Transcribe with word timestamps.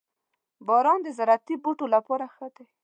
•باران 0.67 0.99
د 1.03 1.07
زراعتي 1.17 1.55
بوټو 1.63 1.85
لپاره 1.95 2.25
ښه 2.35 2.47
دی. 2.55 2.65